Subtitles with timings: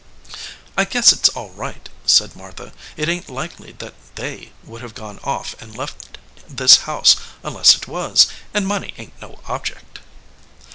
[0.75, 2.73] "I guess it s all right," said Martha.
[2.97, 6.17] "It ain t likely that They would have gone off and left
[6.49, 9.99] this house unless it was; and money ain t no object."